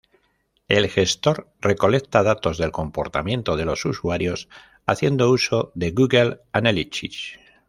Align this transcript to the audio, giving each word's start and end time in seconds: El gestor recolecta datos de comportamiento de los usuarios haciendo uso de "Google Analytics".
El 0.67 0.89
gestor 0.89 1.51
recolecta 1.59 2.23
datos 2.23 2.57
de 2.57 2.71
comportamiento 2.71 3.55
de 3.55 3.65
los 3.65 3.85
usuarios 3.85 4.49
haciendo 4.87 5.29
uso 5.29 5.71
de 5.75 5.91
"Google 5.91 6.39
Analytics". 6.53 7.37